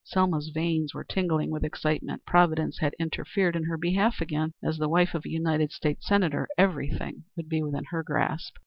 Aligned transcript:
Selma's 0.03 0.49
veins 0.49 0.95
were 0.95 1.03
tingling 1.03 1.51
with 1.51 1.63
excitement. 1.63 2.23
Providence 2.25 2.79
had 2.79 2.95
interfered 2.97 3.55
in 3.55 3.65
her 3.65 3.77
behalf 3.77 4.19
again. 4.19 4.51
As 4.63 4.79
the 4.79 4.89
wife 4.89 5.13
of 5.13 5.25
a 5.25 5.29
United 5.29 5.71
States 5.71 6.07
Senator, 6.07 6.47
everything 6.57 7.25
would 7.37 7.47
be 7.47 7.61
within 7.61 7.83
her 7.91 8.01
grasp. 8.01 8.55